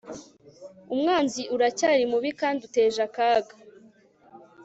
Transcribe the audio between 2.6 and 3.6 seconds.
uteje akaga